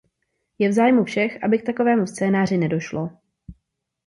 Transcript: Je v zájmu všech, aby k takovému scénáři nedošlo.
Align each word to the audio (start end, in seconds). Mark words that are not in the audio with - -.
Je 0.59 0.69
v 0.69 0.71
zájmu 0.71 1.03
všech, 1.03 1.43
aby 1.43 1.59
k 1.59 1.63
takovému 1.65 2.07
scénáři 2.07 2.57
nedošlo. 2.57 3.09